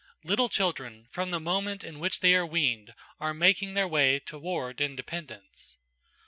Little 0.23 0.49
children, 0.49 1.05
from 1.11 1.29
the 1.29 1.39
moment 1.39 1.83
in 1.83 1.99
which 1.99 2.21
they 2.21 2.33
are 2.33 2.43
weaned, 2.43 2.95
are 3.19 3.35
making 3.35 3.75
their 3.75 3.87
way 3.87 4.17
toward 4.17 4.81
independence. 4.81 5.77